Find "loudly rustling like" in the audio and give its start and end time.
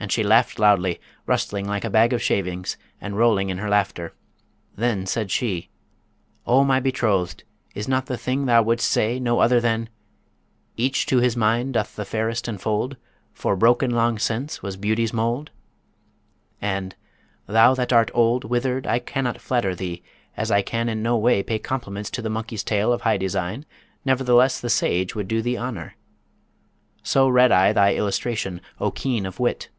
0.58-1.82